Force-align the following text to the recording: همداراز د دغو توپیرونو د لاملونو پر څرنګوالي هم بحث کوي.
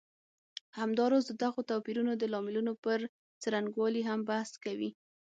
همداراز 0.79 1.23
د 1.27 1.31
دغو 1.43 1.61
توپیرونو 1.69 2.13
د 2.17 2.23
لاملونو 2.33 2.73
پر 2.83 2.99
څرنګوالي 3.41 4.01
هم 4.09 4.19
بحث 4.29 4.51
کوي. 4.65 4.89